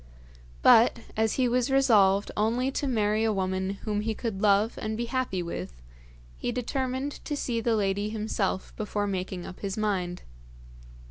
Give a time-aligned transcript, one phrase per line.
[0.63, 4.97] But, as he was resolved only to marry a woman whom he could love and
[4.97, 5.79] be happy with,
[6.35, 10.23] he determined to see the lady himself before making up his mind.